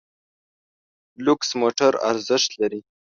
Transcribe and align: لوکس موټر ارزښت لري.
لوکس 1.25 1.49
موټر 1.61 1.91
ارزښت 2.09 2.51
لري. 2.61 2.81